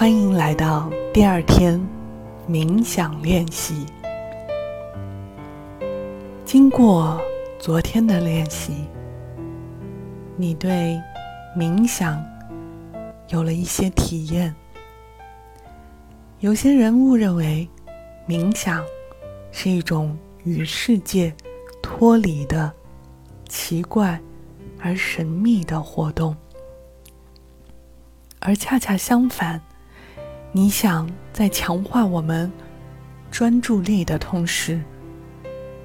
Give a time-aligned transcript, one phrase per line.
[0.00, 1.78] 欢迎来到第二天
[2.48, 3.84] 冥想练习。
[6.42, 7.20] 经过
[7.58, 8.86] 昨天的练习，
[10.38, 10.98] 你对
[11.54, 12.24] 冥想
[13.28, 14.56] 有了一些体验。
[16.38, 17.68] 有些人误认为
[18.26, 18.82] 冥想
[19.52, 21.30] 是一种与世界
[21.82, 22.72] 脱离的
[23.50, 24.18] 奇怪
[24.78, 26.34] 而神秘的活动，
[28.38, 29.60] 而恰恰相反。
[30.52, 32.50] 你想在强化我们
[33.30, 34.82] 专注力的同时，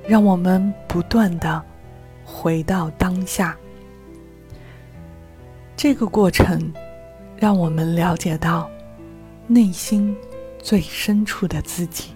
[0.08, 1.64] 让我们不断的
[2.24, 3.56] 回到当下。
[5.78, 6.74] 这个过程
[7.38, 8.68] 让我们了解到
[9.46, 10.18] 内心
[10.58, 12.16] 最深处的自己，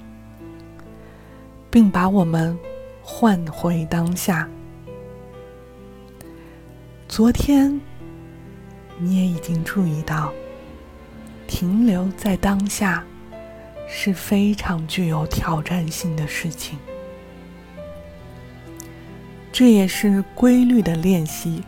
[1.70, 2.58] 并把我们
[3.04, 4.50] 换回当下。
[7.08, 7.80] 昨天
[8.98, 10.34] 你也已经注意到。
[11.50, 13.04] 停留在当下
[13.90, 16.78] 是非常具有挑战性的事情，
[19.52, 21.64] 这也是规律的练习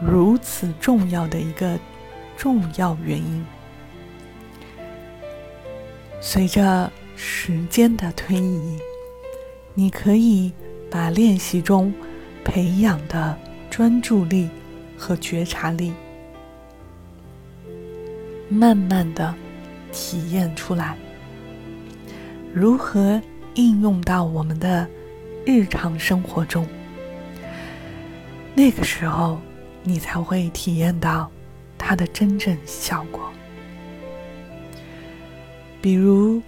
[0.00, 1.76] 如此重要的一个
[2.36, 3.44] 重要原因。
[6.20, 8.78] 随着时间的推移，
[9.74, 10.52] 你可以
[10.88, 11.92] 把练习中
[12.44, 13.36] 培养的
[13.68, 14.48] 专注力
[14.96, 15.92] 和觉察力。
[18.48, 19.34] 慢慢的
[19.92, 20.96] 体验出来，
[22.54, 23.20] 如何
[23.54, 24.88] 应用到我们的
[25.44, 26.66] 日常生活中？
[28.54, 29.40] 那个时候，
[29.82, 31.30] 你才会体验到
[31.76, 33.30] 它的真正效果。
[35.80, 36.42] 比如，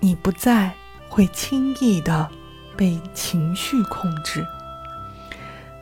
[0.00, 0.70] 你不再
[1.08, 2.28] 会轻易的
[2.76, 4.44] 被情绪控制，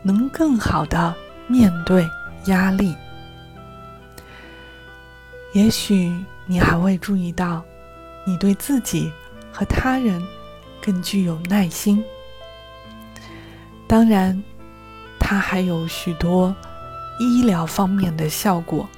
[0.02, 1.14] 能更好的
[1.48, 2.06] 面对
[2.46, 2.94] 压力。
[5.52, 6.12] 也许
[6.46, 7.62] 你还会注意到，
[8.26, 9.12] 你对自己
[9.52, 10.22] 和他人
[10.80, 12.02] 更具有耐心。
[13.86, 14.42] 当然，
[15.20, 16.56] 它还有许多
[17.18, 18.88] 医疗方面的效果，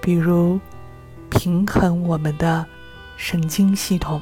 [0.00, 0.58] 比如
[1.30, 2.66] 平衡我们的
[3.16, 4.20] 神经系统，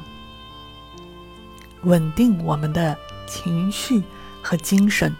[1.81, 2.95] 稳定我们的
[3.25, 4.03] 情绪
[4.43, 5.11] 和精神，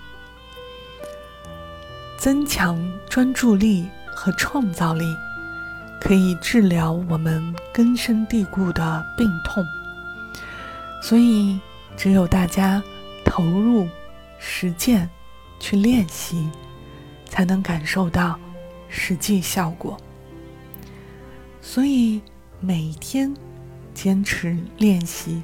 [2.16, 5.06] 增强专注力和创造力。
[6.04, 7.42] 可以治疗我们
[7.74, 9.66] 根深蒂固的病痛，
[11.02, 11.58] 所以
[11.96, 12.84] 只有大家
[13.24, 13.88] 投入
[14.38, 15.10] 实践
[15.62, 16.50] 去练习，
[17.26, 18.38] 才能感受到
[18.90, 19.98] 实际效果。
[21.62, 22.22] 所以
[22.60, 23.34] 每天
[23.94, 25.42] 坚持练习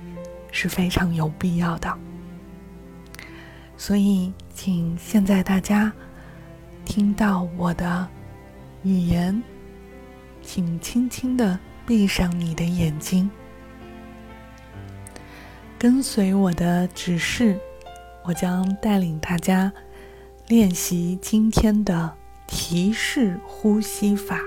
[0.51, 1.97] 是非常有必要的。
[3.77, 5.89] 所以，请现在大家
[6.83, 8.05] 听到我的
[8.83, 9.41] 语言。
[10.51, 13.29] 请轻轻的闭上你的眼睛，
[15.77, 17.59] 跟随我的指示，
[18.25, 19.71] 我将带领大家
[20.47, 22.15] 练习今天的
[22.47, 24.39] 提示呼吸法。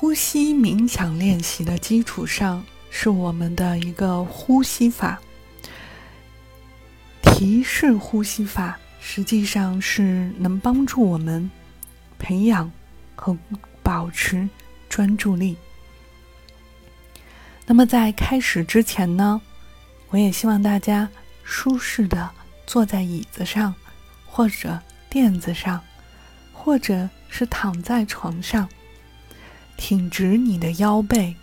[0.00, 5.20] 呼吸冥想练习的基础上，是我们的一个呼吸法。
[7.20, 11.50] 提示呼吸法实际上是能帮助我们
[12.18, 12.72] 培养
[13.14, 13.36] 和
[13.82, 14.48] 保持
[14.88, 15.54] 专注力。
[17.66, 19.38] 那么在开始之前呢，
[20.08, 21.06] 我也希望大家
[21.44, 22.30] 舒适的
[22.66, 23.74] 坐在椅子上，
[24.24, 25.78] 或者垫子上，
[26.54, 28.66] 或者是躺在床上。
[29.80, 31.34] 挺直你的腰背，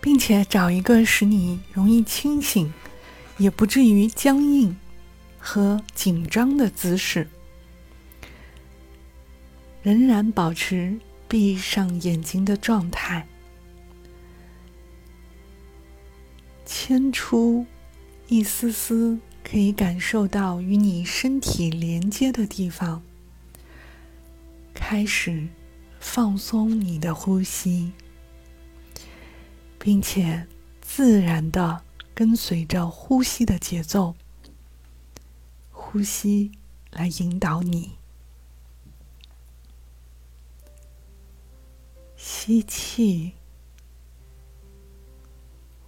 [0.00, 2.72] 并且找一个使你容易清醒，
[3.38, 4.76] 也不至于僵硬
[5.38, 7.28] 和紧张的姿势，
[9.84, 10.98] 仍然保持
[11.28, 13.28] 闭上眼睛的状态，
[16.66, 17.64] 牵出
[18.26, 23.00] 一丝丝可以感受到与你身体连接的地方，
[24.74, 25.46] 开始。
[26.02, 27.92] 放松你的呼吸，
[29.78, 30.46] 并且
[30.82, 34.14] 自然的跟随着呼吸的节奏，
[35.70, 36.52] 呼吸
[36.90, 37.92] 来引导你。
[42.16, 43.32] 吸气，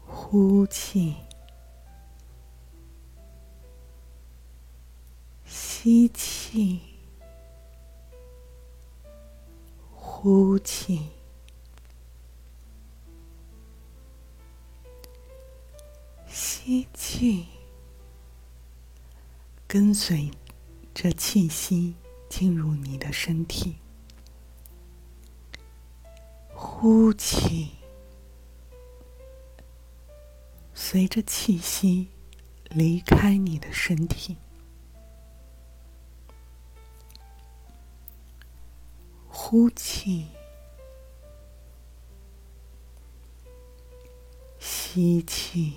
[0.07, 1.17] 呼气，
[5.45, 6.94] 吸气。
[10.25, 11.11] 呼气，
[16.27, 17.47] 吸气，
[19.69, 20.31] 跟随
[20.95, 21.97] 着气息
[22.31, 23.77] 进入你的身体。
[26.55, 27.73] 呼气，
[30.73, 32.09] 随着气息
[32.71, 34.39] 离开你的身体。
[39.55, 40.27] 呼气，
[44.59, 45.75] 吸气，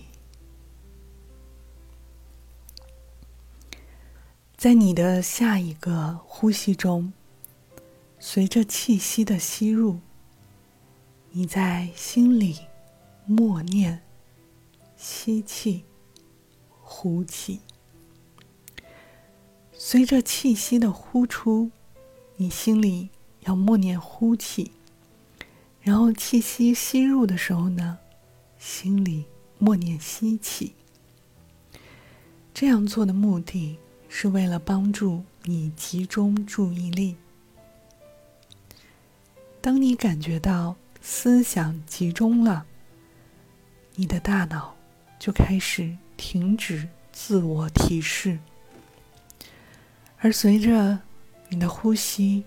[4.57, 7.13] 在你的下一个呼吸中，
[8.18, 10.00] 随着气息的吸入。
[11.29, 12.57] 你在心里
[13.27, 14.01] 默念：
[14.95, 15.85] 吸气，
[16.81, 17.62] 呼气。
[19.71, 21.69] 随着气息的呼出，
[22.38, 23.12] 你心里
[23.48, 24.72] 要默念呼气。
[25.82, 27.98] 然后气息吸入的时候呢，
[28.60, 29.26] 心里
[29.58, 30.76] 默念吸气。
[32.54, 33.78] 这样做的目的
[34.08, 37.18] 是为了帮助你集中注意力。
[39.62, 40.76] 当你感觉到。
[41.00, 42.66] 思想集中了，
[43.96, 44.76] 你的大脑
[45.18, 48.38] 就开始停止自我提示，
[50.18, 51.00] 而随着
[51.48, 52.44] 你的呼吸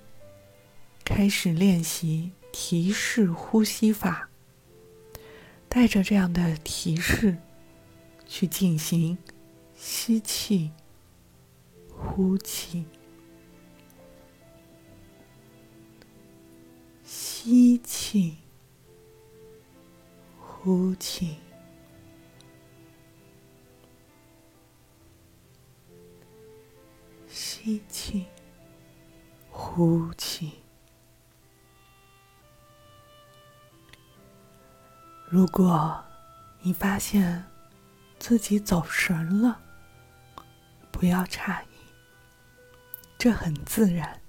[1.13, 4.31] 开始练习提示呼吸法，
[5.69, 7.37] 带着这样的提示
[8.27, 9.19] 去进行
[9.77, 10.71] 吸气、
[11.91, 12.87] 呼气、
[17.05, 18.37] 吸气。
[20.63, 21.37] 呼气，
[27.27, 28.27] 吸气，
[29.51, 30.60] 呼气。
[35.31, 36.05] 如果
[36.61, 37.47] 你发现
[38.19, 39.59] 自己走神了，
[40.91, 41.67] 不要诧异，
[43.17, 44.21] 这很自然。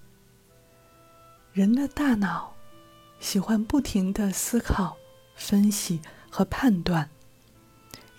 [1.52, 2.54] 人的大脑
[3.20, 4.96] 喜欢不停的思考、
[5.36, 6.00] 分析。
[6.34, 7.10] 和判断，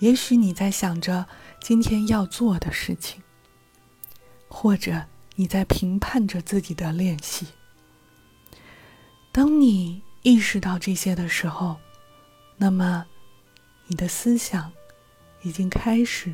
[0.01, 1.27] 也许你在想着
[1.63, 3.23] 今天要做的事情，
[4.49, 5.07] 或者
[5.37, 7.47] 你在评判着自己的练习。
[9.33, 11.81] 当你意识到这些的时候，
[12.63, 13.05] 那么
[13.89, 14.73] 你的思想
[15.43, 16.33] 已经开始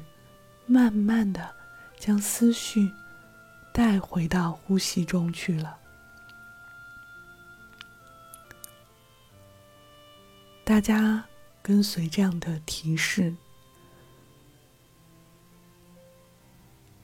[0.66, 1.56] 慢慢的
[1.98, 2.92] 将思绪
[3.72, 5.78] 带回到呼吸中去了。
[10.64, 11.24] 大家。
[11.60, 13.36] 跟随这样的提示，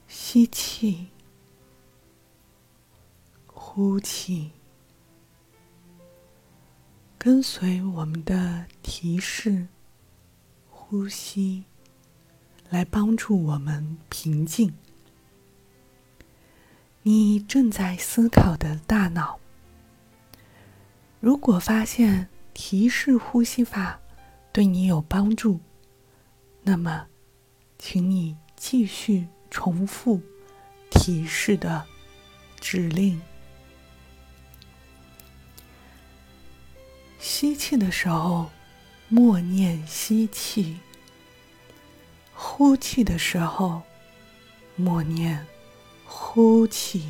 [0.07, 1.09] 吸气，
[3.45, 4.53] 呼气，
[7.25, 9.65] 跟随我们的提示，
[10.69, 11.63] 呼吸，
[12.69, 14.71] 来帮助我们平静。
[17.01, 19.39] 你正在思考的大脑，
[21.19, 23.99] 如果发现提示呼吸法。
[24.53, 25.59] 对你有帮助，
[26.61, 27.07] 那么，
[27.79, 30.21] 请你继续重复
[30.91, 31.83] 提示的
[32.59, 33.19] 指令。
[37.27, 38.51] 吸气的时候，
[39.09, 40.75] 默念吸气；
[42.35, 43.81] 呼气的时候，
[44.75, 45.43] 默念
[46.05, 47.09] 呼气。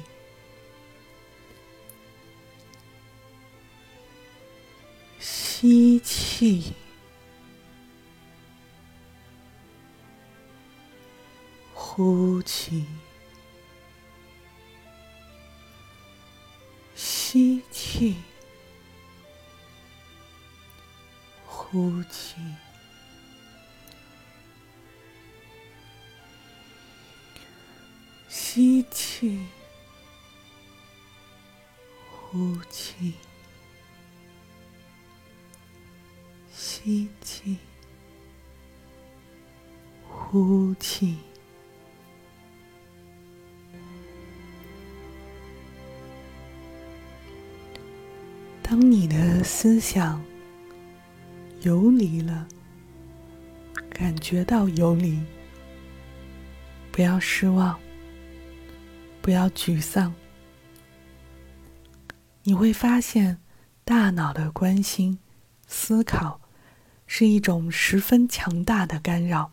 [5.19, 6.73] 吸气。
[11.73, 12.85] 呼气，
[16.95, 18.15] 吸气，
[21.75, 22.35] 呼气，
[28.29, 29.41] 吸气，
[32.09, 33.15] 呼气，
[36.53, 37.57] 吸气，
[40.07, 41.17] 呼气。
[48.63, 50.23] 当你的思想
[51.65, 52.47] 游离了，
[53.89, 55.19] 感觉到游离，
[56.91, 57.75] 不要失望，
[59.19, 60.13] 不要沮丧。
[62.43, 63.39] 你会发现，
[63.83, 65.17] 大脑的关心、
[65.65, 66.39] 思考
[67.07, 69.51] 是一种十分强大的干扰。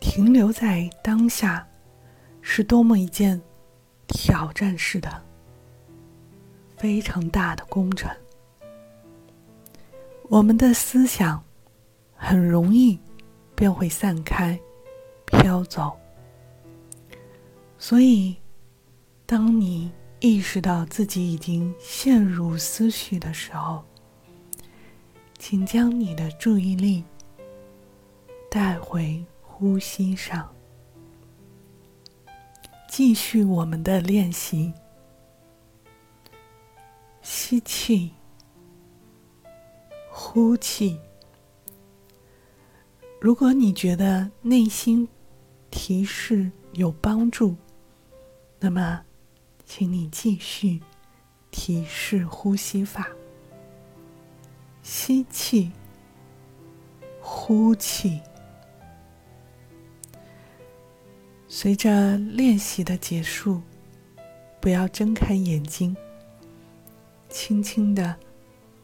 [0.00, 1.68] 停留在当下。
[2.48, 3.42] 是多么一件
[4.06, 5.25] 挑战式的、
[6.76, 8.10] 非常大的工程。
[10.28, 11.42] 我们的思想
[12.14, 12.98] 很容易
[13.54, 14.58] 便会散开、
[15.26, 15.96] 飘走。
[17.78, 18.36] 所以，
[19.24, 23.84] 当你意识到自己已经陷入思绪的时候，
[25.38, 27.04] 请将你的注意力
[28.50, 30.52] 带回呼吸上，
[32.88, 34.72] 继续我们的练习。
[37.28, 38.12] 吸气，
[40.08, 40.96] 呼气。
[43.20, 45.08] 如果你觉得内心
[45.68, 47.56] 提示有帮助，
[48.60, 49.02] 那么，
[49.64, 50.80] 请你继续
[51.50, 53.08] 提示呼吸法。
[54.84, 55.72] 吸气，
[57.20, 58.20] 呼气。
[61.48, 63.60] 随着练习的结束，
[64.60, 65.96] 不要睁开眼睛，
[67.28, 68.16] 轻轻的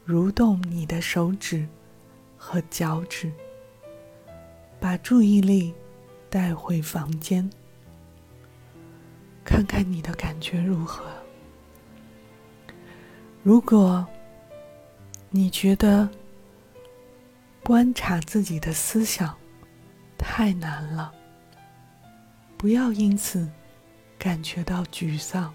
[0.06, 1.66] 蠕动你的手指
[2.36, 3.32] 和脚趾，
[4.80, 5.74] 把注意力
[6.28, 7.48] 带回房间，
[9.44, 11.04] 看看你的感觉如何。
[13.42, 14.06] 如果
[15.30, 16.08] 你觉得
[17.62, 19.34] 观察自己的思想
[20.18, 21.12] 太难了，
[22.56, 23.50] 不要因此
[24.18, 25.52] 感觉到沮丧。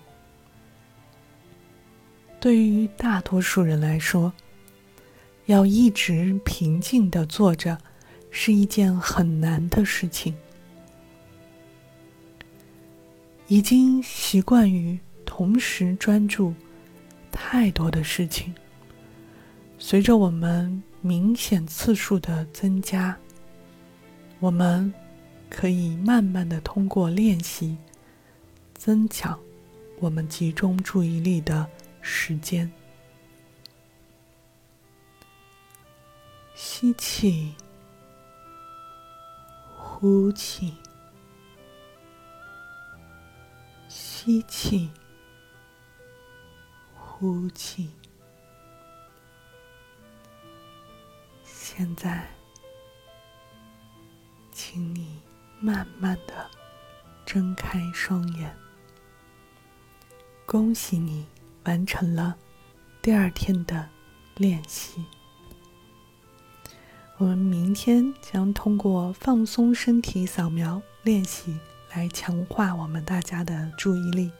[2.40, 4.32] 对于大多数人来说，
[5.48, 7.78] 要一直平静的坐着
[8.30, 10.36] 是一件很难的事情。
[13.48, 16.54] 已经习惯于同时专注
[17.32, 18.54] 太多的事情。
[19.80, 23.18] 随着我们明显次数的增加，
[24.40, 24.94] 我们
[25.50, 27.78] 可以慢慢的通过练习
[28.76, 29.40] 增强
[30.00, 31.66] 我们集中注意力的
[32.10, 32.72] 时间。
[36.56, 37.54] 吸气，
[39.76, 40.74] 呼气，
[43.90, 44.90] 吸气，
[46.96, 47.92] 呼气。
[51.44, 52.26] 现在，
[54.54, 55.22] 请你
[55.60, 56.50] 慢慢的
[57.26, 58.58] 睁开双眼。
[60.46, 61.28] 恭喜你
[61.68, 62.36] 完成了
[63.02, 63.88] 第二天的
[64.38, 65.04] 练习。
[67.18, 71.58] 我们明天将通过放松身体扫描练习
[71.94, 74.32] 来强化我们大家的注意力。